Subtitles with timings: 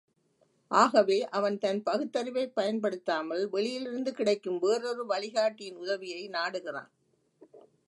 [0.71, 6.91] ஆகவே அவன் தன் பகுத்தறிவைப் பயன்படுத்தாமல், வெளியிலிருந்து கிடைக்கும் வேறொரு வழிகாட்டியின் உதவியை நாடுகிறான்.